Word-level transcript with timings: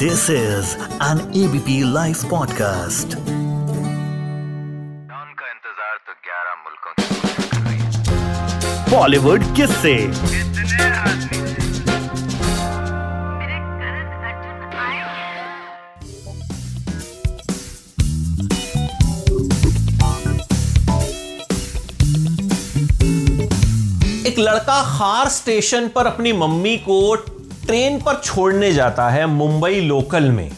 This 0.00 0.30
is 0.30 0.76
an 1.00 1.18
ABP 1.18 1.84
Life 1.84 2.20
podcast. 2.24 3.14
Don 5.08 5.34
का 5.40 5.48
इंतज़ार 5.50 5.96
तो 6.06 6.12
11 6.28 6.54
मुल्कों 6.64 6.92
बॉलीवुड 8.98 9.42
आए 14.78 14.96
हैं? 14.96 15.20
एक 24.26 24.38
लड़का 24.38 24.98
खार 24.98 25.28
स्टेशन 25.28 25.88
पर 25.88 26.06
अपनी 26.06 26.32
मम्मी 26.32 26.76
को 26.76 27.16
ट्रेन 27.70 28.00
पर 28.00 28.14
छोड़ने 28.14 28.72
जाता 28.72 29.10
है 29.10 29.26
मुंबई 29.26 29.80
लोकल 29.80 30.24
में। 30.24 30.50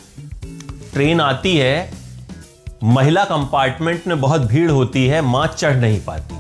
ट्रेन 0.93 1.21
आती 1.21 1.57
है, 1.57 1.93
महिला 2.85 3.25
कंपार्टमेंट 3.25 4.07
में 4.07 4.21
बहुत 4.21 4.41
भीड़ 4.41 4.71
होती 4.71 5.07
है, 5.07 5.21
माँ 5.21 5.47
चढ़ 5.47 5.77
नहीं 5.77 6.01
पाती। 6.01 6.35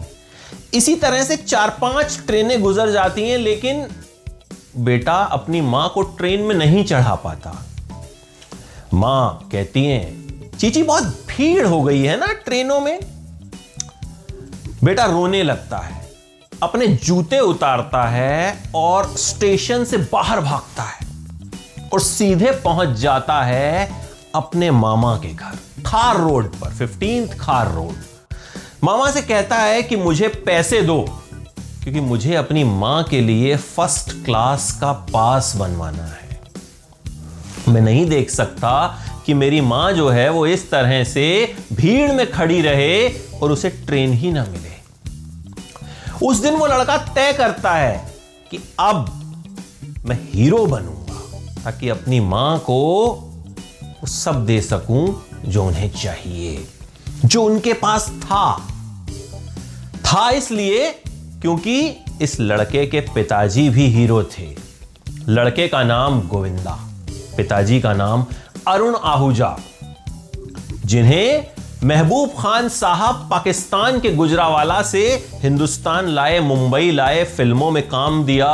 इसी 0.76 0.94
तरह 0.94 1.24
से 1.24 1.36
चार 1.36 1.78
पाँच 1.80 2.22
ट्रेनें 2.26 2.62
गुजर 2.62 2.90
जाती 2.90 3.28
हैं, 3.28 3.38
लेकिन 3.38 3.86
बेटा 4.76 5.14
अपनी 5.14 5.60
माँ 5.60 5.90
को 5.94 6.02
ट्रेन 6.02 6.40
में 6.40 6.54
नहीं 6.54 6.84
चढ़ा 6.84 7.14
पाता। 7.14 7.66
माँ 8.94 9.48
कहती 9.52 9.86
हैं, 9.86 10.22
चीची, 10.58 10.82
बहुत 10.82 11.02
भीड़ 11.02 11.66
हो 11.66 11.82
गई 11.82 12.02
है 12.02 12.20
ना 12.20 12.26
ट्रेनों 12.26 12.80
में? 12.80 13.00
बेटा 14.84 15.04
रोने 15.04 15.42
लगता 15.42 15.78
है। 15.78 16.01
अपने 16.62 16.86
जूते 16.86 17.38
उतारता 17.40 18.02
है 18.04 18.62
और 18.74 19.06
स्टेशन 19.18 19.84
से 19.84 19.96
बाहर 20.12 20.40
भागता 20.40 20.82
है 20.82 21.06
और 21.92 22.00
सीधे 22.00 22.50
पहुँच 22.64 22.88
जाता 22.98 23.40
है 23.42 23.90
अपने 24.34 24.70
मामा 24.70 25.14
के 25.16 25.28
घर, 25.28 25.56
खार 25.86 26.20
रोड 26.20 26.46
पर 26.60 26.70
फिफ्टींथ 26.70 27.38
खार 27.38 27.72
रोड। 27.74 28.36
मामा 28.84 29.10
से 29.10 29.22
कहता 29.22 29.56
है 29.56 29.82
कि 29.82 29.96
मुझे 29.96 30.28
पैसे 30.46 30.82
दो, 30.82 31.00
क्योंकि 31.82 32.00
मुझे 32.00 32.34
अपनी 32.34 32.64
माँ 32.64 33.02
के 33.04 33.20
लिए 33.20 33.56
फ़र्स्ट 33.56 34.12
क्लास 34.24 34.70
का 34.80 34.92
पास 35.12 35.52
बनवाना 35.56 36.04
है। 36.04 36.40
मैं 37.68 37.80
नहीं 37.80 38.08
देख 38.08 38.30
सकता 38.30 38.72
कि 39.26 39.34
मेरी 39.34 39.60
माँ 39.60 39.92
जो 39.92 40.08
है 40.08 40.28
वो 40.30 40.46
इस 40.46 40.70
तरह 40.70 41.02
से 41.04 41.54
भीड़ 41.72 42.12
में 42.12 42.30
खड़ी 42.32 42.60
रहे 42.60 43.08
और 43.42 43.52
उसे 43.52 43.70
ट्रेन 43.86 44.12
ही 44.12 44.32
ना 44.32 44.44
मिले। 44.44 44.81
उस 46.22 46.38
दिन 46.38 46.54
वो 46.54 46.66
लड़का 46.66 46.96
तय 47.06 47.32
करता 47.32 47.74
है 47.74 47.96
कि 48.50 48.58
अब 48.80 49.06
मैं 50.06 50.18
हीरो 50.22 50.64
बनूँगा, 50.66 51.20
ताकि 51.64 51.88
अपनी 51.88 52.20
माँ 52.20 52.58
को 52.60 54.08
सब 54.08 54.44
दे 54.46 54.60
सकूँ 54.62 55.24
जो 55.46 55.64
उन्हें 55.64 55.90
चाहिए, 55.92 56.64
जो 57.24 57.42
उनके 57.44 57.72
पास 57.72 58.08
था। 58.20 58.58
था 60.06 60.28
इसलिए 60.30 60.90
क्योंकि 61.42 61.78
इस 62.22 62.38
लड़के 62.40 62.86
के 62.86 63.00
पिताजी 63.14 63.68
भी 63.68 63.86
हीरो 63.88 64.22
थे। 64.24 64.48
लड़के 65.28 65.68
का 65.68 65.82
नाम 65.84 66.20
गोविंदा, 66.28 66.78
पिताजी 67.36 67.80
का 67.80 67.92
नाम 67.94 68.26
अरुण 68.68 68.94
आहूजा, 68.94 69.56
जिन्हें 70.84 71.46
महबूब 71.84 72.30
खान 72.38 72.68
साहब 72.68 73.26
पाकिस्तान 73.30 73.98
के 74.00 74.10
गुजरावाला 74.10 74.82
से 74.82 75.00
हिंदुस्तान 75.34 76.06
लाए, 76.06 76.38
मुंबई 76.40 76.90
लाए, 76.90 77.24
फ़िल्मों 77.26 77.70
में 77.70 77.82
काम 77.88 78.24
दिया 78.24 78.48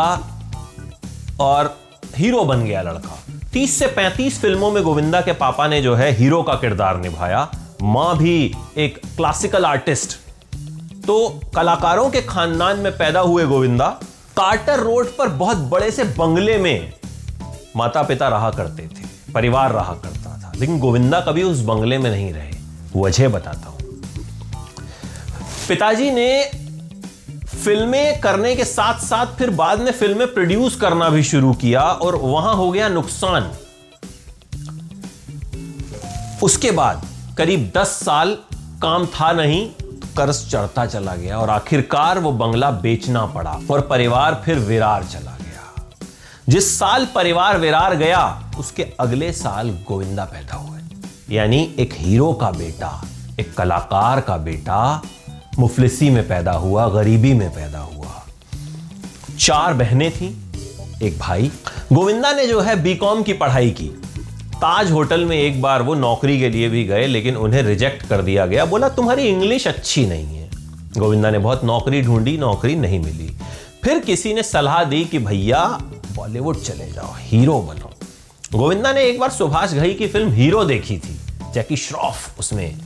और 1.41 1.77
हीरो 2.17 2.45
बन 2.45 2.65
गया 2.65 2.83
लड़का। 2.83 3.19
30 3.53 3.79
से 3.79 3.87
35 3.89 4.41
फ़िल्मों 4.41 4.71
में 4.71 4.83
गोविंदा 4.83 5.21
के 5.21 5.33
पापा 5.33 5.67
ने 5.69 5.83
जो 5.83 5.95
है 5.95 6.11
हीरो 6.13 6.43
का 6.43 6.55
किरदार 6.55 7.01
निभाया। 7.01 7.49
माँ 7.83 8.17
भी 8.19 8.55
एक 8.77 9.01
क्लासिकल 9.17 9.65
आर्टिस्ट 9.65 10.19
तो 11.07 11.41
कलाकारों 11.55 12.11
के 12.11 12.23
खानदान 12.23 12.79
में 12.79 12.93
पैदा 12.93 13.21
हुए 13.21 13.47
गोविंदा। 13.47 13.89
कार्टर 14.37 14.81
रोड 14.81 15.17
पर 15.19 15.29
बहुत 15.29 15.57
बड़े 15.71 15.91
से 15.91 16.05
बंगले 16.19 16.59
में 16.59 16.93
माता 17.77 18.03
पिता 18.03 18.29
रहा 18.29 18.51
करते 18.51 18.83
थे, 18.83 19.33
परिवार 19.35 19.73
रहा 19.73 19.95
करता 19.95 20.39
था। 20.39 20.53
लेकिन 20.57 20.79
गोविंदा 20.79 21.21
कभी 21.21 21.43
उस 21.43 21.61
बंगले 21.63 21.99
में 21.99 22.11
नहीं 22.11 22.33
रहे। 22.33 22.57
वजह 22.97 23.29
बताता 23.29 23.69
हूँ। 23.69 23.79
पिताजी 25.69 26.11
ने 26.11 26.51
फ़िल्में 27.65 28.21
करने 28.21 28.55
के 28.57 28.65
साथ 28.65 28.99
साथ 28.99 29.27
फिर 29.37 29.51
बाद 29.51 29.81
में 29.81 29.91
फ़िल्में 29.93 30.27
प्रोड्यूस 30.35 30.77
करना 30.77 31.09
भी 31.09 31.23
शुरू 31.23 31.53
किया 31.53 31.83
और 31.83 32.17
वहाँ 32.17 32.55
हो 32.55 32.71
गया 32.71 32.89
नुकसान। 32.89 33.51
उसके 36.43 36.71
बाद 36.71 37.07
करीब 37.39 37.71
10 37.77 37.89
साल 38.05 38.37
काम 38.83 39.07
था 39.07 39.33
नहीं 39.33 39.67
तो 39.71 40.09
कर्ज 40.17 40.45
चढ़ता 40.51 40.87
चला 40.87 41.15
गया 41.17 41.39
और 41.39 41.51
आखिरकार 41.51 42.19
वो 42.19 42.33
बंगला 42.33 42.71
बेचना 42.71 43.27
पड़ा 43.27 43.59
और 43.71 43.81
परिवार 43.81 44.43
फिर 44.45 44.59
विरार 44.59 45.05
चला 45.05 45.37
गया। 45.41 45.85
जिस 46.49 46.79
साल 46.79 47.07
परिवार 47.15 47.59
विरार 47.59 47.95
गया, 47.97 48.53
उसके 48.59 48.87
अगले 49.01 49.33
साल 49.33 49.71
गोविंदा 49.89 50.25
पैदा 50.25 50.57
हुए। 50.57 50.78
यानी 51.31 51.75
एक 51.79 51.95
हीरो 51.95 52.33
का 52.33 52.51
बेटा, 52.51 53.05
एक 53.41 53.55
कलाकार 53.55 54.21
का 54.21 54.37
बेटा 54.37 55.03
मुफलिसी 55.59 56.11
में 56.11 56.29
पैदा 56.29 56.53
हुआ, 56.53 56.89
गरीबी 56.89 57.33
में 57.33 57.51
पैदा 57.51 57.79
हुआ। 57.79 58.27
चार 59.39 59.75
बहनें 59.75 60.11
थीं, 60.11 60.37
एक 61.03 61.19
भाई। 61.19 61.51
गोविंदा 61.93 62.33
ने 62.33 62.47
जो 62.47 62.61
है 62.61 62.83
बीकॉम 62.83 63.23
की 63.23 63.33
पढ़ाई 63.33 63.71
की। 63.71 63.89
ताज 64.55 64.91
होटल 64.91 65.25
में 65.25 65.37
एक 65.37 65.63
बार 65.63 65.83
वो 65.83 65.95
नौकरी 65.95 66.41
के 66.41 66.49
लिए 66.49 66.69
भी 66.69 66.85
गए, 66.85 67.07
लेकिन 67.07 67.37
उन्हें 67.37 67.63
रिजेक्ट 67.63 68.07
कर 68.07 68.23
दिया 68.23 68.47
गया। 68.47 68.65
बोला, 68.65 68.89
तुम्हारी 68.89 69.23
इंग्लिश 69.23 69.69
अच्छी 69.69 70.07
नहीं 70.07 70.25
है। 70.25 70.51
गोविंदा 70.99 71.31
ने 71.31 71.39
बहुत 71.39 71.65
नौकरी 71.65 72.03
ढूंढी, 72.03 72.39
नौकरी 72.39 72.77
नहीं 72.77 72.99
मिली। 72.99 73.37
फिर 73.85 73.99
किसी 73.99 74.35
ने 74.35 74.43
सलाह 74.43 74.85
दी 74.85 75.05
कि, 75.05 75.19
भैया 75.19 75.65
बॉलीवुड 76.17 76.61
चले 76.61 76.93
जाओ, 76.93 77.15
हीरो 77.19 77.61
बनो। 77.61 77.88
गोविंदा 78.53 78.93
ने 78.93 79.03
एक 79.03 79.19
बार 79.19 79.31
सुभाष 79.31 79.73
घई 79.73 79.95
की 79.95 80.07
फ़िल्म 80.09 80.31
हीरो 80.33 80.65
देखी 80.65 80.97
थी। 80.99 81.17
जैकी 81.55 81.77
श्रॉफ 81.77 82.39
उसमें 82.39 82.79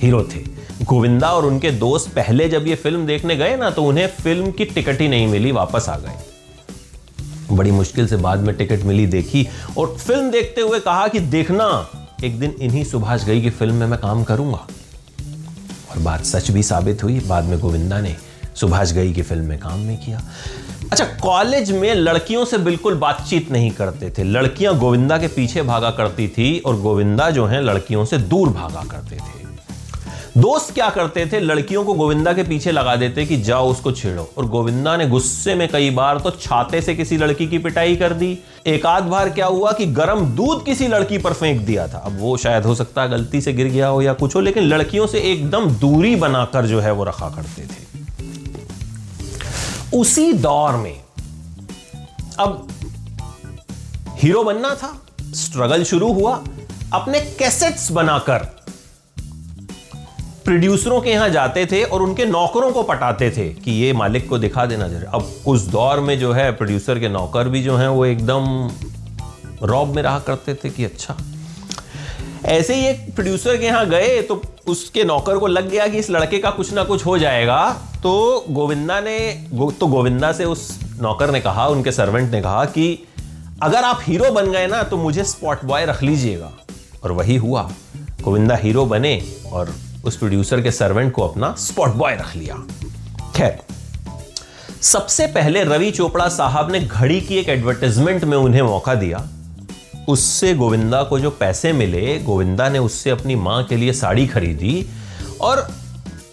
हीरो 0.00 0.22
थे। 0.24 0.38
गोविंदा 0.84 1.28
और 1.30 1.44
उनके 1.46 1.70
दोस्त 1.70 2.08
पहले 2.08 2.48
जब 2.48 2.66
ये 2.66 2.74
फ़िल्म 2.74 3.06
देखने 3.06 3.36
गए 3.36 3.56
ना 3.56 3.70
तो 3.70 3.84
उन्हें 3.84 4.06
फ़िल्म 4.06 4.50
की 4.50 4.64
टिकट 4.64 5.00
ही 5.00 5.08
नहीं 5.08 5.26
मिली, 5.26 5.52
वापस 5.52 5.86
आ 5.88 5.96
गए। 5.96 7.54
बड़ी 7.56 7.70
मुश्किल 7.70 8.06
से 8.06 8.16
बाद 8.16 8.40
में 8.40 8.54
टिकट 8.56 8.82
मिली 8.82 9.06
देखी 9.06 9.46
और 9.78 9.96
फ़िल्म 9.98 10.30
देखते 10.30 10.60
हुए 10.60 10.80
कहा 10.80 11.06
कि 11.08 11.20
देखना, 11.20 11.88
एक 12.24 12.38
दिन 12.40 12.56
इन्हीं 12.60 12.84
सुभाष 12.84 13.24
घई 13.24 13.40
की 13.40 13.50
फ़िल्म 13.50 13.74
में 13.74 13.86
मैं 13.86 13.98
काम 14.00 14.24
करूँगा। 14.24 14.66
और 15.90 15.98
बात 15.98 16.24
सच 16.24 16.50
भी 16.50 16.62
साबित 16.62 17.02
हुई, 17.02 17.20
बाद 17.20 17.44
में 17.44 17.58
गोविंदा 17.60 18.00
ने 18.00 18.16
सुभाष 18.54 18.92
गई 18.92 19.12
की 19.12 19.22
फ़िल्म 19.22 19.44
में 19.44 19.58
काम 19.58 19.78
में 19.78 19.96
किया। 19.96 20.22
अच्छा 20.94 21.04
कॉलेज 21.22 21.70
में 21.72 21.94
लड़कियों 21.94 22.44
से 22.44 22.58
बिल्कुल 22.58 22.94
बातचीत 22.94 23.50
नहीं 23.52 23.70
करते 23.70 24.10
थे। 24.10 24.24
लड़कियाँ 24.24 24.76
गोविंदा 24.78 25.16
के 25.18 25.28
पीछे 25.28 25.62
भागा 25.62 25.90
करती 25.90 26.26
थी 26.28 26.58
और 26.58 26.76
गोविंदा 26.80 27.30
जो 27.30 27.46
है, 27.46 27.62
लड़कियों 27.62 28.04
से 28.04 28.18
दूर 28.18 28.48
भागा 28.48 28.82
करते 28.90 29.16
थे। 29.16 29.42
दोस्त 30.36 30.72
क्या 30.74 30.90
करते 30.90 31.26
थे? 31.26 31.40
लड़कियों 31.40 31.84
को 31.84 31.94
गोविंदा 31.94 32.32
के 32.32 32.42
पीछे 32.42 32.72
लगा 32.72 32.94
देते 32.96 33.24
कि 33.26 33.36
जाओ 33.36 33.70
उसको 33.70 33.92
छेड़ो। 33.92 34.28
और 34.38 34.46
गोविंदा 34.46 34.96
ने 34.96 35.06
गुस्से 35.08 35.54
में 35.54 35.68
कई 35.68 35.90
बार 35.90 36.18
तो 36.18 36.30
छाते 36.30 36.80
से 36.80 36.94
किसी 36.94 37.16
लड़की 37.16 37.46
की 37.46 37.58
पिटाई 37.58 37.96
कर 37.96 38.12
दी। 38.12 38.38
एक 38.66 38.86
आध 38.86 39.04
बार 39.04 39.30
क्या 39.30 39.46
हुआ 39.46 39.72
कि 39.72 39.86
गर्म 39.86 40.24
दूध 40.26 40.64
किसी 40.64 40.88
लड़की 40.88 41.18
पर 41.18 41.32
फेंक 41.32 41.60
दिया 41.60 41.88
था। 41.88 41.98
अब 41.98 42.20
वो 42.20 42.36
शायद 42.36 42.64
हो 42.64 42.74
सकता 42.74 43.02
है 43.02 43.10
गलती 43.10 43.40
से 43.40 43.52
गिर 43.52 43.68
गया 43.68 43.88
हो 43.88 44.02
या 44.02 44.12
कुछ 44.12 44.36
हो, 44.36 44.40
लेकिन 44.40 44.62
लड़कियों 44.62 45.06
से 45.06 45.20
एकदम 45.32 45.70
दूरी 45.70 46.16
बनाकर 46.16 46.66
जो 46.66 46.80
है 46.80 46.92
वो 46.92 47.04
रखा 47.04 47.28
करते 47.28 47.62
थे। 47.62 48.03
उसी 49.94 50.32
दौर 50.32 50.76
में 50.76 51.00
अब 52.38 52.68
हीरो 54.08 54.42
बनना 54.44 54.74
था 54.74 55.02
स्ट्रगल 55.34 55.84
शुरू 55.84 56.12
हुआ, 56.12 56.44
अपने 56.92 57.20
कैसेट्स 57.20 57.92
बनाकर 57.92 58.38
प्रोड्यूसरों 60.44 61.00
के 61.00 61.10
यहाँ 61.10 61.28
जाते 61.28 61.66
थे 61.66 61.82
और 61.84 62.02
उनके 62.02 62.24
नौकरों 62.26 62.72
को 62.72 62.82
पटाते 62.82 63.30
थे 63.30 63.48
कि 63.48 63.70
ये 63.70 63.92
मालिक 63.92 64.28
को 64.28 64.38
दिखा 64.38 64.66
देना 64.66 64.88
जरा 64.88 65.10
अब 65.10 65.34
उस 65.46 65.66
दौर 65.66 66.00
में 66.00 66.18
जो 66.18 66.32
है 66.32 66.52
प्रोड्यूसर 66.52 66.98
के 66.98 67.08
नौकर 67.08 67.48
भी 67.48 67.62
जो 67.62 67.76
हैं, 67.76 67.88
वो 67.88 68.06
एकदम 68.06 68.70
रॉब 69.62 69.94
में 69.94 70.02
रहा 70.02 70.18
करते 70.18 70.54
थे 70.54 70.70
कि 70.70 70.84
अच्छा 70.84 71.16
ऐसे 72.44 72.74
ही 72.74 72.86
एक 72.86 73.14
प्रोड्यूसर 73.14 73.56
के 73.56 73.66
यहाँ 73.66 73.86
गए 73.86 74.20
तो 74.22 74.40
उसके 74.66 75.04
नौकर 75.04 75.38
को 75.38 75.46
लग 75.46 75.68
गया 75.70 75.86
कि 75.88 75.98
इस 75.98 76.10
लड़के 76.10 76.38
का 76.38 76.50
कुछ 76.50 76.72
ना 76.72 76.82
कुछ 76.84 77.04
हो 77.06 77.16
जाएगा। 77.18 77.70
तो 78.02 78.44
गोविंदा 78.50 79.00
ने 79.00 79.46
गो, 79.52 79.70
तो 79.70 79.86
गोविंदा 79.86 80.32
से 80.32 80.44
उस 80.44 80.78
नौकर 81.02 81.30
ने 81.30 81.40
कहा 81.40 81.66
उनके 81.66 81.92
सर्वेंट 81.92 82.30
ने 82.32 82.40
कहा 82.40 82.64
कि 82.64 83.06
अगर 83.62 83.84
आप 83.84 84.00
हीरो 84.02 84.30
बन 84.30 84.50
गए 84.52 84.66
ना 84.66 84.82
तो 84.82 84.96
मुझे 84.96 85.24
स्पॉट 85.24 85.64
बॉय 85.64 85.84
रख 85.84 86.02
लीजिएगा। 86.02 86.52
और 87.04 87.12
वही 87.12 87.36
हुआ। 87.36 87.62
गोविंदा 88.22 88.56
हीरो 88.56 88.84
बने 88.86 89.20
और 89.52 89.74
उस 90.04 90.16
प्रोड्यूसर 90.16 90.60
के 90.60 90.70
सर्वेंट 90.70 91.12
को 91.12 91.22
अपना 91.22 91.54
स्पॉट 91.58 91.94
बॉय 91.94 92.14
रख 92.14 92.34
लिया। 92.36 92.54
खैर 93.36 93.58
सबसे 94.82 95.26
पहले 95.26 95.64
रवि 95.64 95.90
चोपड़ा 95.90 96.28
साहब 96.28 96.70
ने 96.72 96.80
घड़ी 96.80 97.20
की 97.20 97.36
एक 97.36 97.48
एडवर्टाइजमेंट 97.48 98.24
में 98.24 98.36
उन्हें 98.36 98.62
मौका 98.62 98.94
दिया। 98.94 99.28
उससे 100.08 100.52
गोविंदा 100.54 101.02
को 101.02 101.18
जो 101.18 101.30
पैसे 101.30 101.72
मिले, 101.72 102.18
गोविंदा 102.18 102.68
ने 102.68 102.78
उससे 102.78 103.10
अपनी 103.10 103.34
माँ 103.34 103.62
के 103.64 103.76
लिए 103.76 103.92
साड़ी 103.92 104.26
खरीदी 104.26 104.86
और 105.40 105.66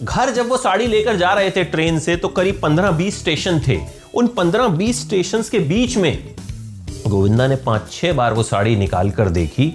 घर 0.02 0.30
जब 0.30 0.48
वो 0.48 0.56
साड़ी 0.56 0.86
लेकर 0.86 1.16
जा 1.16 1.32
रहे 1.32 1.50
थे 1.50 1.64
ट्रेन 1.64 1.98
से 1.98 2.16
तो 2.16 2.28
करीब 2.28 2.60
15-20 2.60 3.18
स्टेशन 3.18 3.60
थे। 3.68 3.78
उन 4.14 4.26
15-20 4.28 5.00
स्टेशन 5.00 5.42
के 5.42 5.58
बीच 5.58 5.96
में 5.96 6.34
गोविंदा 7.08 7.46
ने 7.46 7.56
पाँच 7.56 7.90
छह 7.92 8.12
बार 8.12 8.34
वो 8.34 8.42
साड़ी 8.42 8.76
निकाल 8.76 9.10
कर 9.10 9.28
देखी 9.28 9.72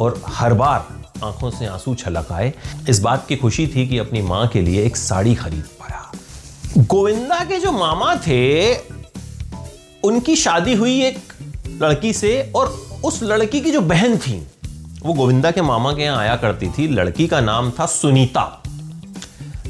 और 0.00 0.22
हर 0.26 0.54
बार 0.54 0.86
आँखों 1.24 1.50
से 1.50 1.66
आँसू 1.66 1.94
छलक 1.94 2.32
आए। 2.32 2.52
इस 2.88 3.00
बात 3.00 3.26
की 3.28 3.36
खुशी 3.36 3.66
थी 3.66 3.86
कि 3.88 3.98
अपनी 3.98 4.22
माँ 4.22 4.46
के 4.48 4.60
लिए 4.60 4.84
एक 4.84 4.96
साड़ी 4.96 5.34
खरीद 5.34 5.64
पाया। 5.80 6.12
गोविंदा 6.78 7.44
के 7.44 7.58
जो 7.58 7.72
मामा 7.72 8.14
थे, 8.16 8.74
उनकी 10.04 10.36
शादी 10.36 10.74
हुई 10.74 11.00
एक 11.04 11.18
लड़की 11.82 12.12
से 12.12 12.52
और 12.54 12.68
उस 13.04 13.22
लड़की 13.22 13.60
की 13.60 13.70
जो 13.70 13.80
बहन 13.80 14.16
थी 14.18 14.46
वो 15.02 15.12
गोविंदा 15.12 15.50
के 15.50 15.62
मामा 15.62 15.92
के 15.92 16.02
यहाँ 16.02 16.18
आया 16.18 16.34
करती 16.36 16.68
थी। 16.70 16.86
लड़की 16.88 17.26
का 17.26 17.40
नाम 17.40 17.70
था 17.70 17.86
सुनीता। 17.86 18.62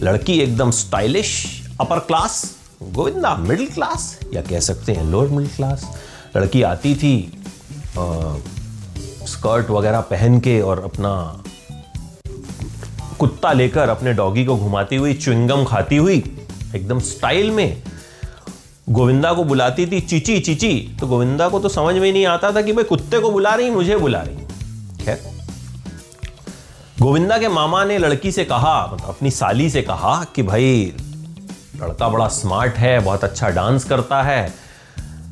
लड़की 0.02 0.38
एकदम 0.40 0.70
stylish 0.70 1.30
upper 1.80 1.98
class 1.98 2.56
Govinda 2.82 3.34
middle 3.36 3.70
class 3.70 4.18
या 4.34 4.42
कह 4.42 4.60
सकते 4.60 4.92
हैं 4.92 5.04
लोअर 5.04 5.28
मिडिल 5.28 5.50
क्लास 5.56 5.86
लड़की 6.36 6.62
आती 6.62 6.94
थी 6.94 7.14
आ, 7.98 8.36
स्कर्ट 9.26 9.70
वगैरह 9.70 10.00
पहन 10.00 10.40
के 10.40 10.60
और 10.60 10.84
अपना 10.84 11.12
कुत्ता 13.18 13.52
लेकर 13.52 13.88
अपने 13.88 14.12
डॉगी 14.12 14.44
को 14.44 14.56
घुमाती 14.56 14.96
हुई 14.96 15.14
च्विंगम 15.14 15.64
खाती 15.64 15.96
हुई 15.96 16.18
एकदम 16.74 17.00
स्टाइल 17.00 17.50
में 17.50 17.82
गोविंदा 18.90 19.32
को 19.32 19.44
बुलाती 19.44 19.86
थी, 19.86 20.00
चिची 20.00 20.38
चिची। 20.40 20.96
तो 21.00 21.06
गोविंदा 21.06 21.48
को 21.48 21.58
तो 21.60 21.68
समझ 21.68 21.94
में 21.94 22.12
नहीं 22.12 22.26
आता 22.26 22.52
था 22.52 22.62
कि 22.62 22.72
भाई 22.72 22.84
कुत्ते 22.84 23.18
को 23.18 23.30
बुला 23.30 23.54
रही, 23.54 23.70
मुझे 23.70 23.96
बुला 23.96 24.20
रही। 24.20 25.04
खैर, 25.04 25.22
गोविंदा 27.02 27.38
के 27.38 27.48
मामा 27.48 27.84
ने 27.84 27.98
लड़की 27.98 28.32
से 28.32 28.44
कहा 28.44 28.86
मतलब 28.86 29.08
अपनी 29.08 29.30
साली 29.30 29.70
से 29.70 29.82
कहा 29.82 30.24
कि 30.24 30.42
भाई, 30.42 30.92
लड़का 31.76 32.08
बड़ा 32.08 32.28
स्मार्ट 32.28 32.74
है, 32.74 32.98
बहुत 33.00 33.24
अच्छा 33.24 33.48
डांस 33.48 33.84
करता 33.84 34.22
है। 34.22 34.54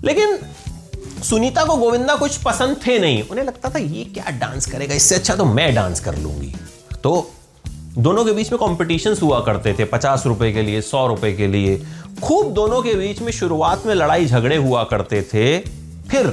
लेकिन 0.05 0.39
सुनीता 1.23 1.65
को 1.65 1.77
गोविंदा 1.77 2.17
कुछ 2.17 2.37
पसंद 2.37 2.77
थे 2.87 2.99
नहीं। 2.99 3.23
उन्हें 3.23 3.45
लगता 3.45 3.71
था, 3.71 3.79
ये 3.79 4.05
क्या 4.05 4.31
डांस 4.31 4.67
करेगा? 4.67 4.95
इससे 4.95 5.15
अच्छा 5.15 5.37
तो 5.37 5.45
मैं 5.45 5.75
डांस 5.75 6.01
कर 6.01 6.19
लूँगी। 6.19 6.55
तो 7.03 7.31
दोनों 7.99 8.25
के 8.25 8.33
बीच 8.33 8.51
में 8.53 8.59
कॉम्पिटिशन 8.59 9.15
हुआ 9.23 9.41
करते 9.41 9.73
थे, 9.79 9.85
पचास 9.85 10.27
रुपए 10.27 10.51
के 10.53 10.63
लिए, 10.63 10.81
सौ 10.81 11.07
रुपए 11.07 11.33
के 11.33 11.47
लिए। 11.47 11.77
खूब 12.23 12.53
दोनों 12.55 12.83
के 12.83 12.95
बीच 12.95 13.21
में 13.23 13.31
शुरुआत 13.33 13.87
में 13.87 13.95
लड़ाई 13.95 14.27
झगड़े 14.27 14.57
हुआ 14.57 14.83
करते 14.85 15.23
थे। 15.25 15.59
फिर 16.11 16.27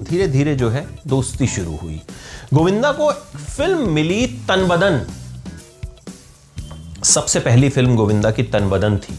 धीरे 0.00 0.26
धीरे 0.28 0.54
जो 0.56 0.68
है, 0.70 0.86
दोस्ती 1.06 1.46
शुरू 1.46 1.76
हुई। 1.76 2.00
गोविंदा 2.54 2.92
को 2.92 3.10
फ़िल्म 3.12 3.88
मिली 3.88 4.26
तनबदन। 4.48 5.00
सबसे 7.04 7.40
पहली 7.40 7.68
फ़िल्म 7.68 7.96
गोविंदा 7.96 8.30
की 8.30 8.42
तनबदन 8.44 8.96
थी। 8.98 9.18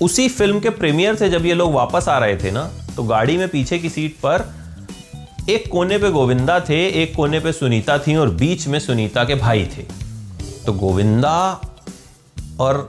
उसी 0.00 0.28
फ़िल्म 0.28 0.60
के 0.60 0.70
प्रीमियर 0.70 1.16
से 1.16 1.28
जब 1.30 1.46
ये 1.46 1.54
लोग 1.54 1.72
वापस 1.72 2.08
आ 2.08 2.18
रहे 2.18 2.36
थे 2.36 2.50
ना 2.50 2.70
तो 2.96 3.02
गाड़ी 3.04 3.36
में 3.36 3.48
पीछे 3.48 3.78
की 3.78 3.88
सीट 3.88 4.14
पर 4.16 4.48
एक 5.50 5.68
कोने 5.68 5.98
पे 5.98 6.10
गोविंदा 6.10 6.58
थे, 6.60 6.86
एक 7.02 7.14
कोने 7.16 7.40
पे 7.40 7.52
सुनीता 7.52 7.98
थी 7.98 8.16
और 8.16 8.30
बीच 8.30 8.66
में 8.68 8.78
सुनीता 8.78 9.24
के 9.24 9.34
भाई 9.34 9.68
थे। 9.76 9.84
तो 10.66 10.72
गोविंदा 10.72 11.60
और 12.60 12.88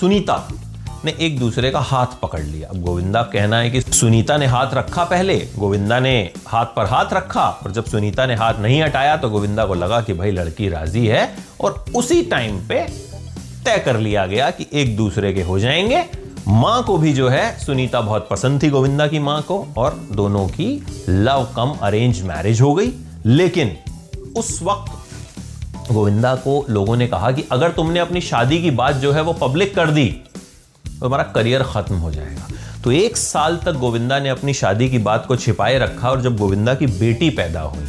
सुनीता 0.00 0.48
ने 1.04 1.14
एक 1.20 1.38
दूसरे 1.38 1.70
का 1.70 1.80
हाथ 1.80 2.06
पकड़ 2.22 2.40
लिया। 2.40 2.68
अब 2.68 2.80
गोविंदा 2.82 3.22
कहना 3.22 3.58
है 3.58 3.70
कि 3.70 3.80
सुनीता 3.80 4.36
ने 4.36 4.46
हाथ 4.46 4.74
रखा 4.74 5.04
पहले, 5.04 5.36
गोविंदा 5.58 6.00
ने 6.00 6.30
हाथ 6.46 6.66
पर 6.66 6.84
हाथ 6.84 7.12
रखा 7.12 7.48
और 7.64 7.72
जब 7.72 7.84
सुनीता 7.84 8.26
ने 8.26 8.34
हाथ 8.34 8.54
नहीं 8.54 8.82
हटाया 8.82 9.16
तो 9.16 9.30
गोविंदा 9.30 9.66
को 9.66 9.74
लगा 9.74 10.00
कि 10.00 10.12
भाई 10.12 10.30
लड़की 10.30 10.68
राज़ी 10.68 11.06
है 11.06 11.36
और 11.60 11.84
उसी 11.96 12.22
टाइम 12.22 12.58
पे 12.68 12.80
तय 13.64 13.78
कर 13.78 13.96
लिया 13.96 14.26
गया 14.26 14.50
कि 14.50 14.66
एक 14.72 14.96
दूसरे 14.96 15.32
के 15.32 15.42
हो 15.42 15.58
जाएँगे। 15.58 16.04
माँ 16.48 16.82
को 16.82 16.98
भी 16.98 17.12
जो 17.12 17.28
है, 17.28 17.58
सुनीता 17.58 18.00
बहुत 18.00 18.28
पसंद 18.28 18.62
थी 18.62 18.70
गोविंदा 18.70 19.06
की 19.06 19.18
माँ 19.18 19.42
को 19.42 19.66
और 19.76 20.08
दोनों 20.12 20.46
की 20.48 20.86
लव 21.08 21.48
कम 21.56 21.74
अरेंज 21.82 22.22
मैरिज 22.22 22.60
हो 22.60 22.74
गई। 22.74 22.92
लेकिन 23.26 23.76
उस 24.36 24.62
वक्त 24.62 24.92
गोविंदा 25.92 26.34
को 26.36 26.64
लोगों 26.70 26.96
ने 26.96 27.06
कहा 27.06 27.30
कि 27.32 27.44
अगर 27.52 27.72
तुमने 27.72 28.00
अपनी 28.00 28.20
शादी 28.20 28.62
की 28.62 28.70
बात 28.70 28.94
जो 28.94 29.12
है 29.12 29.22
वो 29.22 29.32
पब्लिक 29.32 29.74
कर 29.74 29.90
दी 29.90 30.06
तो 31.00 31.06
हमारा 31.06 31.22
करियर 31.24 31.62
खत्म 31.62 31.94
हो 31.94 32.10
जाएगा। 32.10 32.46
तो 32.84 32.92
एक 32.92 33.16
साल 33.16 33.56
तक 33.56 33.72
गोविंदा 33.72 34.18
ने 34.18 34.28
अपनी 34.28 34.54
शादी 34.54 34.88
की 34.90 34.98
बात 34.98 35.26
को 35.26 35.36
छिपाए 35.36 35.78
रखा 35.78 36.10
और 36.10 36.22
जब 36.22 36.36
गोविंदा 36.36 36.74
की 36.74 36.86
बेटी 36.86 37.30
पैदा 37.30 37.60
हुई, 37.60 37.86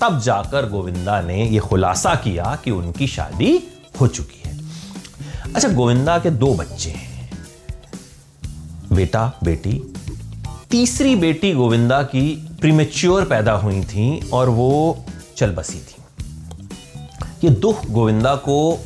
तब 0.00 0.20
जाकर 0.20 0.68
गोविंदा 0.68 1.20
ने 1.20 1.44
यह 1.44 1.60
खुलासा 1.60 2.14
किया 2.14 2.58
कि 2.64 2.70
उनकी 2.70 3.06
शादी 3.06 3.58
हो 4.00 4.06
चुकी 4.06 4.48
है। 4.48 4.58
अच्छा 5.54 5.68
गोविंदा 5.68 6.18
के 6.18 6.30
दो 6.30 6.54
बच्चे 6.54 6.90
हैं। 6.90 7.30
बेटा, 8.92 9.32
बेटी। 9.44 9.94
तीसरी 10.70 11.16
बेटी 11.16 11.52
गोविंदा 11.52 12.02
की 12.02 12.28
प्रीमेच्योर 12.60 13.24
पैदा 13.24 13.52
हुई 13.52 13.80
थी 13.84 14.30
और 14.32 14.48
वो 14.48 15.04
चल 15.36 15.50
बसी 15.50 15.78
थी। 15.78 15.96
ये 17.46 17.50
दुख 17.52 17.84
गोविंदा 17.86 18.34
को 18.34 18.84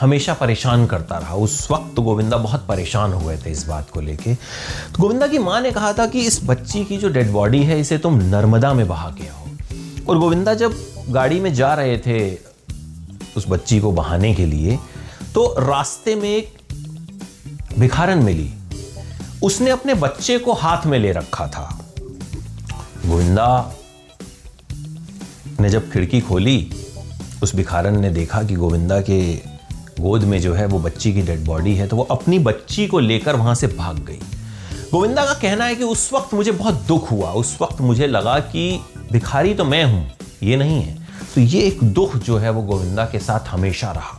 हमेशा 0.00 0.32
परेशान 0.34 0.86
करता 0.86 1.18
रहा। 1.18 1.34
उस 1.34 1.70
वक्त 1.70 2.00
गोविंदा 2.00 2.36
बहुत 2.36 2.66
परेशान 2.66 3.12
हुए 3.12 3.36
थे 3.36 3.50
इस 3.50 3.66
बात 3.66 3.90
को 3.90 4.00
लेके। 4.00 4.34
तो 4.34 5.02
गोविंदा 5.02 5.26
की 5.26 5.38
माँ 5.38 5.60
ने 5.60 5.70
कहा 5.70 5.92
था 5.92 6.06
कि 6.06 6.20
इस 6.20 6.40
बच्ची 6.44 6.84
की 6.84 6.96
जो 6.96 7.08
डेड 7.08 7.30
बॉडी 7.32 7.62
है, 7.62 7.80
इसे 7.80 7.98
तुम 7.98 8.14
नर्मदा 8.14 8.74
में 8.74 8.88
बहा 8.88 9.10
के 9.10 9.28
आओ। 9.28 9.46
और 10.08 10.18
गोविंदा 10.18 10.54
जब 10.54 10.74
गाड़ी 11.08 11.40
में 11.40 11.54
जा 11.54 11.74
रहे 11.74 11.98
थे 11.98 12.38
उस 13.36 13.44
बच्ची 13.48 13.80
को 13.80 13.92
बहाने 13.92 14.34
के 14.34 14.46
लिए 14.46 14.78
तो 15.34 15.46
रास्ते 15.58 16.14
में 16.14 16.30
एक 16.30 16.54
भिखारन 17.78 18.18
मिली। 18.18 18.52
उसने 19.42 19.70
अपने 19.70 19.94
बच्चे 19.94 20.38
को 20.38 20.52
हाथ 20.52 20.86
में 20.86 20.98
ले 20.98 21.12
रखा 21.12 21.46
था। 21.46 21.84
गोविंदा 23.06 23.72
ने 25.60 25.70
जब 25.70 25.90
खिड़की 25.92 26.20
खोली 26.20 26.75
उस 27.42 27.54
भिखारन 27.56 27.98
ने 28.00 28.10
देखा 28.10 28.42
कि 28.42 28.54
गोविंदा 28.54 29.00
के 29.00 29.20
गोद 30.00 30.22
में 30.24 30.40
जो 30.40 30.52
है 30.54 30.66
वो 30.66 30.78
बच्ची 30.78 31.12
की 31.14 31.22
डेड 31.22 31.44
बॉडी 31.44 31.74
है 31.74 31.86
तो 31.88 31.96
वो 31.96 32.02
अपनी 32.10 32.38
बच्ची 32.38 32.86
को 32.86 32.98
लेकर 32.98 33.36
वहाँ 33.36 33.54
से 33.54 33.66
भाग 33.66 33.98
गई। 34.00 34.20
गोविंदा 34.92 35.24
का 35.24 35.34
कहना 35.34 35.64
है 35.64 35.74
कि 35.76 35.84
उस 35.84 36.10
वक्त 36.12 36.34
मुझे 36.34 36.52
बहुत 36.52 36.74
दुख 36.88 37.10
हुआ। 37.10 37.30
उस 37.32 37.56
वक्त 37.62 37.80
मुझे 37.80 38.06
लगा 38.06 38.38
कि 38.40 38.80
भिखारी 39.12 39.54
तो 39.54 39.64
मैं 39.64 39.84
हूँ, 39.84 40.10
ये 40.42 40.56
नहीं 40.56 40.82
है। 40.82 40.94
तो 41.34 41.40
ये 41.40 41.60
एक 41.60 41.82
दुख 41.84 42.16
जो 42.16 42.36
है 42.38 42.50
वो 42.50 42.62
गोविंदा 42.62 43.04
के 43.04 43.18
साथ 43.18 43.48
हमेशा 43.48 43.90
रहा। 43.92 44.18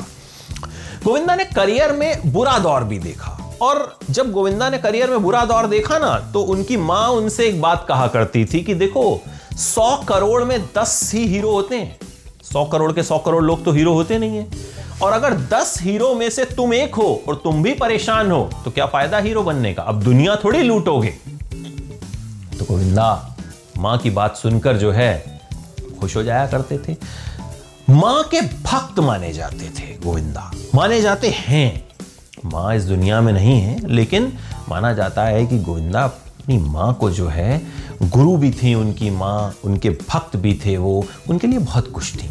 गोविंदा 1.04 1.36
ने 1.36 1.46
करियर 1.46 1.92
में 1.94 2.32
बुरा 2.34 2.58
दौर 2.60 2.84
भी 2.84 3.00
देखा। 3.00 3.38
और 3.62 3.98
जब 4.10 4.32
गोविंदा 4.32 4.70
ने 4.70 4.78
करियर 4.78 5.10
में 5.10 5.22
बुरा 5.24 5.46
दौर 5.46 5.68
देखा 5.68 5.98
ना 6.00 6.18
तो 6.34 6.42
उनकी 6.46 6.78
माँ 6.78 7.08
उनसे 7.10 7.48
एक 7.48 7.62
बात 7.62 7.86
कहा 7.90 8.08
करती 8.08 8.46
थी 8.46 8.62
कि 8.62 8.74
देखो, 8.76 9.22
सौ 9.54 9.96
करोड़ 10.08 10.44
में 10.44 10.60
दस 10.78 11.12
ही 11.14 11.26
हीरो 11.28 11.52
होते 11.52 11.76
हैं। 11.76 11.98
सौ 12.54 12.64
करोड़ 12.66 12.92
के 12.92 13.04
सौ 13.04 13.18
करोड़ 13.18 13.44
लोग 13.44 13.64
तो 13.66 13.72
हीरो 13.72 13.94
होते 13.94 14.18
नहीं 14.18 14.38
है। 14.38 14.48
और 15.02 15.12
अगर 15.12 15.34
दस 15.50 15.78
हीरो 15.82 16.14
में 16.16 16.30
से 16.30 16.46
तुम 16.48 16.74
एक 16.74 16.96
हो 16.96 17.24
और 17.28 17.36
तुम 17.36 17.62
भी 17.64 17.74
परेशान 17.74 18.32
हो 18.32 18.50
तो 18.66 18.72
क्या 18.72 18.86
फ़ायदा 18.86 19.18
हीरो 19.18 19.44
बनने 19.44 19.74
का? 19.74 19.84
अब 19.84 20.02
दुनिया 20.04 20.36
थोड़ी 20.36 20.62
लूटोगे। 20.64 21.10
तो 22.60 22.66
गोविंदा, 22.66 23.36
माँ 23.78 23.98
की 23.98 24.10
बात 24.10 24.36
सुनकर 24.36 24.78
जो 24.78 24.92
है, 24.92 25.42
खुश 26.00 26.16
हो 26.16 26.24
जाया 26.24 26.48
करते 26.48 26.78
थे। 26.78 26.96
माँ 27.90 28.24
के 28.24 28.42
भक्त 28.42 29.00
माने 29.00 29.34
जाते 29.34 29.70
थे 29.70 29.94
गोविंदा। 30.06 30.52
माने 30.76 31.02
जाते 31.02 31.30
हैं। 31.30 31.88
माँ 32.46 32.76
इस 32.76 32.84
दुनिया 32.84 33.22
में 33.22 33.32
नहीं 33.34 33.60
है, 33.62 33.78
लेकिन 33.88 34.32
माना 34.70 34.94
जाता 34.94 35.24
है 35.24 35.46
कि 35.46 35.60
गोविंदा 35.60 36.08
अपनी 36.48 36.58
माँ 36.64 36.94
को 36.94 37.10
जो 37.12 37.28
है, 37.28 37.62
गुरु 38.04 38.36
भी 38.38 38.50
थी 38.52 38.74
उनकी 38.74 39.10
माँ, 39.10 39.54
उनके 39.66 39.90
भक्त 39.90 40.36
भी 40.36 40.54
थे 40.66 40.76
वो, 40.78 41.06
उनके 41.30 41.48
लिए 41.48 41.60
बहुत 41.60 41.88
कुछ 41.92 42.14
थी। 42.16 42.28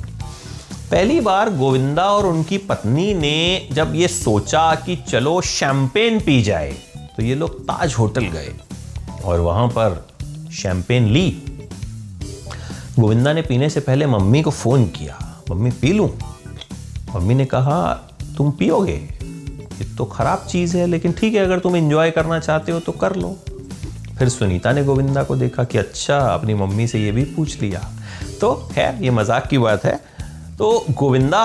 पहली 0.91 1.21
बार 1.21 1.51
गोविंदा 1.57 2.05
और 2.11 2.27
उनकी 2.27 2.59
पत्नी 2.59 3.13
ने 3.15 3.69
जब 3.73 3.93
ये 3.95 4.09
सोचा 4.09 4.75
कि 4.75 4.97
चलो 5.09 5.41
शैंपेन 5.41 6.19
पी 6.21 6.41
जाए 6.43 6.73
तो 7.17 7.23
ये 7.23 7.35
लोग 7.35 7.61
ताज 7.63 7.95
होटल 7.95 8.27
गए 8.27 8.55
और 9.25 9.41
वहाँ 9.41 9.67
पर 9.69 10.07
शैंपेन 10.53 11.09
ली। 11.09 11.31
गोविंदा 12.99 13.33
ने 13.33 13.43
पीने 13.43 13.69
से 13.71 13.81
पहले 13.81 14.07
मम्मी 14.07 14.43
को 14.43 14.51
फ़ोन 14.51 14.87
किया, 14.89 15.19
मम्मी, 15.51 15.71
पी 15.73 15.93
लूँ? 15.93 16.09
मम्मी 17.15 17.35
ने 17.35 17.45
कहा, 17.45 17.83
तुम 18.37 18.51
पियोगे, 18.51 18.93
ये 18.93 19.95
तो 19.97 20.05
खराब 20.05 20.47
चीज़ 20.49 20.77
है, 20.77 20.87
लेकिन 20.87 21.13
ठीक 21.13 21.35
है, 21.35 21.45
अगर 21.45 21.59
तुम 21.59 21.77
एंजॉय 21.77 22.11
करना 22.11 22.39
चाहते 22.41 22.73
हो 22.73 22.81
तो 22.81 22.93
कर 22.93 23.17
लो। 23.17 23.37
फिर 24.19 24.29
सुनीता 24.29 24.73
ने 24.73 24.85
गोविंदा 24.85 25.23
को 25.23 25.37
देखा 25.37 25.65
कि 25.65 25.79
अच्छा 25.79 26.19
अपनी 26.19 26.55
मम्मी 26.55 26.87
से 26.87 26.99
ये 26.99 27.11
भी 27.13 27.25
पूछ 27.27 27.61
लिया। 27.61 27.81
तो 28.41 28.53
खैर 28.73 29.03
ये 29.03 29.11
मज़ाक 29.11 29.47
की 29.47 29.59
बात 29.59 29.85
है। 29.85 29.97
तो 30.59 30.85
गोविंदा 30.91 31.45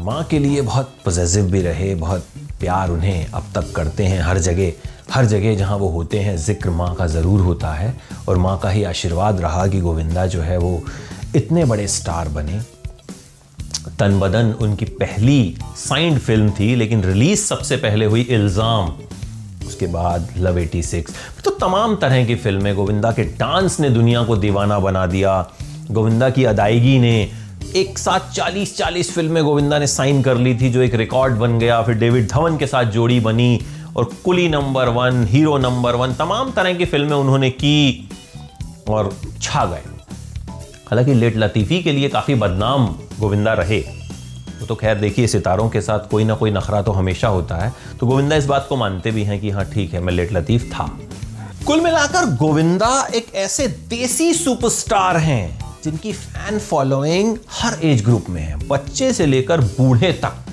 माँ 0.00 0.22
के 0.24 0.38
लिए 0.38 0.62
बहुत 0.62 0.94
पॉजिटिव 1.04 1.50
भी 1.50 1.60
रहे, 1.62 1.94
बहुत 1.94 2.26
प्यार 2.60 2.90
उन्हें 2.90 3.26
अब 3.26 3.50
तक 3.54 3.72
करते 3.76 4.04
हैं 4.04 4.20
हर 4.22 4.38
जगह। 4.38 4.72
हर 5.12 5.24
जगह 5.24 5.54
जहाँ 5.56 5.76
वो 5.78 5.88
होते 5.88 6.18
हैं, 6.18 6.36
ज़िक्र 6.36 6.70
माँ 6.70 6.94
का 6.94 7.06
ज़रूर 7.06 7.40
होता 7.40 7.72
है। 7.72 7.94
और 8.28 8.36
माँ 8.36 8.58
का 8.58 8.70
ही 8.70 8.82
आशीर्वाद 8.84 9.40
रहा 9.40 9.66
कि 9.66 9.80
गोविंदा 9.80 10.26
जो 10.26 10.40
है 10.42 10.58
वो 10.58 10.82
इतने 11.36 11.64
बड़े 11.64 11.86
स्टार 11.88 12.28
बने। 12.28 12.60
तन 13.98 14.18
बदन 14.20 14.52
उनकी 14.60 14.84
पहली 14.84 15.56
साइंड 15.78 16.18
फ़िल्म 16.18 16.50
थी, 16.50 16.74
लेकिन 16.74 17.02
रिलीज़ 17.04 17.44
सबसे 17.44 17.76
पहले 17.76 18.04
हुई 18.04 18.22
इल्ज़ाम। 18.22 18.96
उसके 19.76 19.86
बाद 19.86 20.28
लव 20.38 20.58
86 20.58 21.42
तो 21.44 21.50
तमाम 21.50 21.96
तरह 21.96 22.24
की 22.24 22.34
फ़िल्में, 22.34 22.74
गोविंदा 22.76 23.10
के 23.12 23.24
डांस 23.36 23.80
ने 23.80 23.90
दुनिया 23.90 24.22
को 24.24 24.36
दीवाना 24.36 24.78
बना 24.78 25.06
दिया। 25.06 25.50
गोविंदा 25.90 26.30
की 26.30 26.44
अदायगी 26.44 26.98
ने 26.98 27.30
एक 27.76 27.98
साथ 27.98 28.32
40 28.32 28.76
40 28.76 29.10
फ़िल्में 29.12 29.42
गोविंदा 29.44 29.78
ने 29.78 29.86
साइन 29.86 30.22
कर 30.22 30.36
ली 30.36 30.54
थी, 30.54 30.70
जो 30.70 30.82
एक 30.82 30.94
रिकॉर्ड 30.94 31.34
बन 31.34 31.58
गया। 31.58 31.82
फिर 31.82 31.94
डेविड 31.94 32.28
धवन 32.28 32.56
के 32.56 32.66
साथ 32.66 32.84
जोड़ी 32.84 33.20
बनी 33.20 33.60
और 33.96 34.04
Coolie 34.24 34.48
number 34.48 34.88
one, 34.88 35.24
hero 35.24 35.58
number 35.58 35.94
one, 35.94 36.14
तमाम 36.14 36.52
तरह 36.52 36.74
की 36.74 36.84
फ़िल्में 36.84 37.16
उन्होंने 37.16 37.50
की 37.50 38.08
और 38.88 39.12
छा 39.42 39.64
गए। 39.66 39.82
हालाँकि 40.88 41.14
लेट 41.14 41.36
लतीफ़ी 41.36 41.82
के 41.82 41.92
लिए 41.92 42.08
काफ़ी 42.08 42.34
बदनाम 42.34 42.86
गोविंदा 43.20 43.52
रहे। 43.52 44.05
तो 44.66 44.74
खैर 44.74 44.94
देखिए, 44.94 45.26
सितारों 45.26 45.68
के 45.70 45.80
साथ 45.80 46.08
कोई 46.10 46.24
ना 46.24 46.34
कोई 46.34 46.50
नखरा 46.50 46.82
तो 46.82 46.92
हमेशा 46.92 47.28
होता 47.28 47.56
है। 47.56 47.72
तो 48.00 48.06
गोविंदा 48.06 48.36
इस 48.36 48.46
बात 48.46 48.66
को 48.68 48.76
मानते 48.76 49.10
भी 49.10 49.24
हैं 49.24 49.40
कि 49.40 49.50
हाँ 49.50 49.64
ठीक 49.64 49.94
है, 49.94 50.00
मैं 50.00 50.12
लेट 50.12 50.32
लतीफ़ 50.32 50.64
था। 50.64 50.98
कुल 51.66 51.80
मिलाकर 51.80 52.26
गोविंदा 52.36 53.08
एक 53.14 53.34
ऐसे 53.34 53.68
देसी 53.68 54.32
सुपरस्टार 54.34 55.16
हैं, 55.16 55.58
जिनकी 55.84 56.12
फ़ैन 56.12 56.58
फॉलोइंग 56.58 57.36
हर 57.50 57.78
एज 57.82 58.04
ग्रुप 58.04 58.26
में 58.28 58.42
है, 58.42 58.56
बच्चे 58.68 59.12
से 59.12 59.26
लेकर 59.26 59.60
बूढ़े 59.60 60.12
तक। 60.12 60.44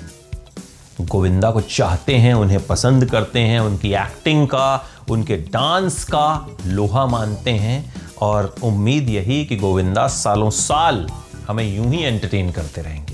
गोविंदा 1.00 1.50
को 1.50 1.60
चाहते 1.60 2.14
हैं, 2.14 2.34
उन्हें 2.34 2.66
पसंद 2.66 3.04
करते 3.04 3.40
हैं, 3.40 3.60
उनकी 3.60 3.92
एक्टिंग 3.94 4.46
का, 4.46 4.84
उनके 5.10 5.36
डांस 5.36 6.04
का 6.04 6.56
लोहा 6.66 7.06
मानते 7.06 7.50
हैं 7.50 7.94
और 8.22 8.54
उम्मीद 8.62 9.08
यही 9.10 9.44
कि 9.44 9.56
गोविंदा 9.56 10.06
सालों 10.06 10.50
साल 10.50 11.06
हमें 11.48 11.76
यूँ 11.76 11.92
ही 11.92 12.02
एंटरटेन 12.02 12.50
करते 12.50 12.82
रहेंगे। 12.82 13.13